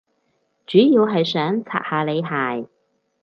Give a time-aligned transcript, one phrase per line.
[0.65, 2.67] 主要係想刷下你鞋